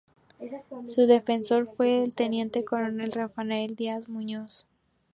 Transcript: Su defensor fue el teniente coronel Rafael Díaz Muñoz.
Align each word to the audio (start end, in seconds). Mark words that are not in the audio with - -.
Su 0.87 1.05
defensor 1.05 1.67
fue 1.67 2.01
el 2.01 2.15
teniente 2.15 2.65
coronel 2.65 3.11
Rafael 3.11 3.75
Díaz 3.75 4.09
Muñoz. 4.09 4.65